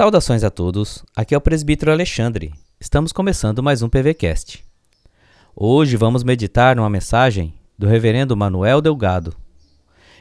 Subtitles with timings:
[0.00, 2.54] Saudações a todos, aqui é o presbítero Alexandre.
[2.80, 4.64] Estamos começando mais um PVCast.
[5.54, 9.36] Hoje vamos meditar numa mensagem do reverendo Manuel Delgado.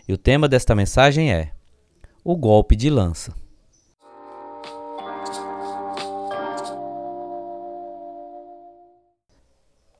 [0.05, 1.53] E o tema desta mensagem é
[2.25, 3.33] O golpe de lança.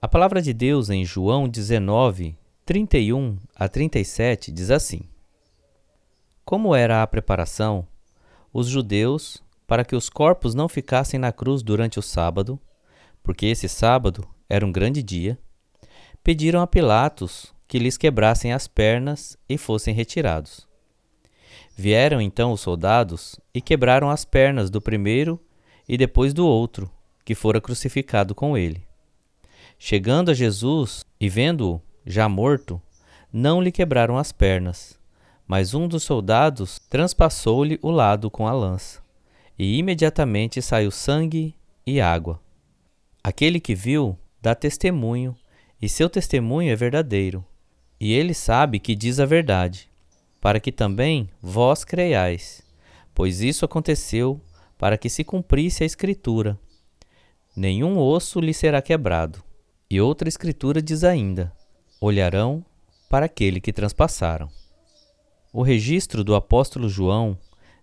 [0.02, 2.36] A palavra de Deus em João 19,
[2.66, 5.04] 31 a 37 diz assim:
[6.44, 7.88] Como era a preparação,
[8.52, 12.60] os judeus, para que os corpos não ficassem na cruz durante o sábado,
[13.22, 15.38] porque esse sábado era um grande dia,
[16.24, 20.68] pediram a Pilatos que lhes quebrassem as pernas e fossem retirados.
[21.78, 25.40] Vieram então os soldados e quebraram as pernas do primeiro
[25.88, 26.90] e depois do outro,
[27.24, 28.84] que fora crucificado com ele.
[29.78, 32.82] Chegando a Jesus e vendo-o já morto,
[33.32, 35.00] não lhe quebraram as pernas,
[35.48, 39.08] mas um dos soldados transpassou-lhe o lado com a lança,
[39.60, 41.54] e imediatamente saiu sangue
[41.86, 42.42] e água.
[43.22, 45.36] Aquele que viu dá testemunho,
[45.82, 47.46] e seu testemunho é verdadeiro,
[48.00, 49.90] e ele sabe que diz a verdade,
[50.40, 52.62] para que também vós creiais,
[53.14, 54.40] pois isso aconteceu
[54.78, 56.58] para que se cumprisse a Escritura:
[57.54, 59.44] nenhum osso lhe será quebrado.
[59.92, 61.52] E outra escritura diz ainda:
[62.00, 62.64] olharão
[63.10, 64.48] para aquele que transpassaram.
[65.52, 67.38] O registro do apóstolo João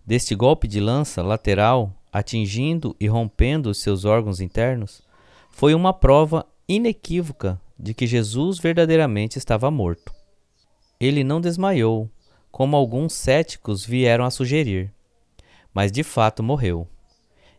[0.07, 5.03] deste golpe de lança lateral atingindo e rompendo os seus órgãos internos
[5.49, 10.13] foi uma prova inequívoca de que Jesus verdadeiramente estava morto.
[10.97, 12.09] Ele não desmaiou,
[12.49, 14.93] como alguns céticos vieram a sugerir,
[15.73, 16.87] mas de fato morreu.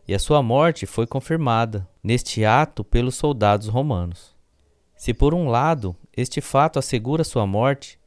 [0.07, 4.35] E a sua morte foi confirmada neste ato pelos soldados romanos.
[4.95, 7.98] Se por um lado este fato assegura sua morte,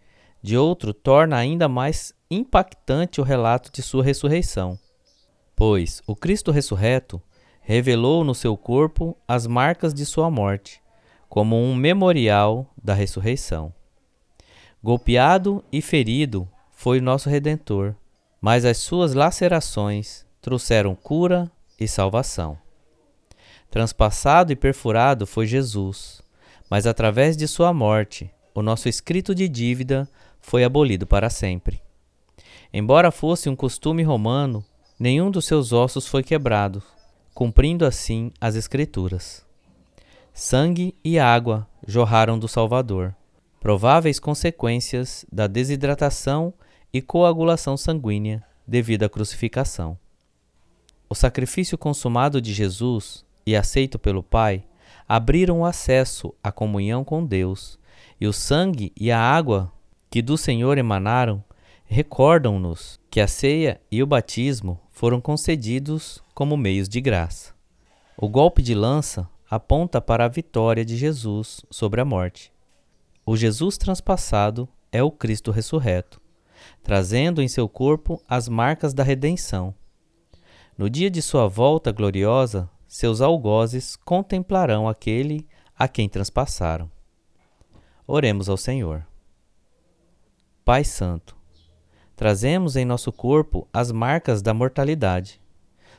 [0.43, 4.79] de outro torna ainda mais impactante o relato de sua ressurreição.
[5.55, 7.23] Pois o Cristo ressurreto
[7.61, 10.83] revelou no seu corpo as marcas de sua morte,
[11.29, 13.73] como um memorial da ressurreição.
[14.83, 17.95] Golpeado e ferido foi nosso redentor,
[18.41, 21.48] mas as suas lacerações trouxeram cura
[21.79, 22.59] e salvação.
[23.70, 26.20] Transpassado e perfurado foi Jesus,
[26.69, 30.08] mas através de sua morte, o nosso escrito de dívida
[30.40, 31.80] foi abolido para sempre.
[32.73, 34.64] Embora fosse um costume romano,
[34.98, 36.83] nenhum dos seus ossos foi quebrado,
[37.35, 39.45] cumprindo assim as Escrituras.
[40.33, 43.14] Sangue e água jorraram do Salvador,
[43.61, 46.52] prováveis consequências da desidratação
[46.92, 49.98] e coagulação sanguínea devido à crucificação.
[51.08, 54.64] O sacrifício consumado de Jesus e aceito pelo Pai
[55.07, 57.79] abriram o acesso à comunhão com Deus,
[58.23, 59.73] e o sangue e a água
[60.09, 61.43] que do Senhor emanaram
[61.85, 67.53] recordam-nos que a ceia e o batismo foram concedidos como meios de graça.
[68.17, 72.53] O golpe de lança aponta para a vitória de Jesus sobre a morte.
[73.27, 76.21] O Jesus transpassado é o Cristo ressurreto,
[76.81, 79.75] trazendo em seu corpo as marcas da redenção.
[80.79, 85.45] No dia de sua volta gloriosa, seus algozes contemplarão aquele
[85.77, 86.89] a quem transpassaram.
[88.14, 89.06] Oremos ao Senhor.
[90.67, 91.34] Pai Santo,
[92.14, 95.40] trazemos em nosso corpo as marcas da mortalidade.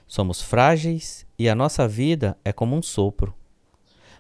[0.06, 3.34] Somos frágeis e a nossa vida é como um sopro.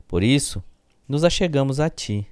[0.07, 0.63] Por isso,
[1.07, 2.27] nos achegamos a Ti,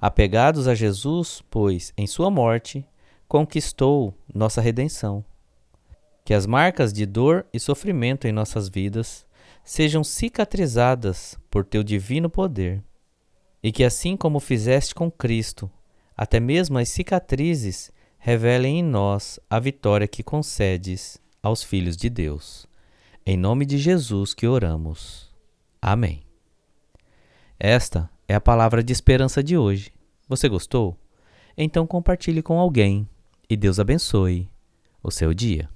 [0.00, 2.84] apegados a Jesus, pois, em Sua morte,
[3.28, 5.24] conquistou nossa redenção.
[6.24, 9.24] Que as marcas de dor e sofrimento em nossas vidas
[9.62, 12.82] sejam cicatrizadas por teu divino poder,
[13.62, 15.70] e que assim como fizeste com Cristo,
[16.16, 22.66] até mesmo as cicatrizes revelem em nós a vitória que concedes aos filhos de Deus.
[23.24, 25.30] Em nome de Jesus que oramos.
[25.80, 26.22] Amém.
[27.58, 29.92] Esta é a palavra de esperança de hoje.
[30.28, 30.96] Você gostou?
[31.56, 33.08] Então compartilhe com alguém
[33.48, 34.48] e Deus abençoe
[35.02, 35.68] o seu dia.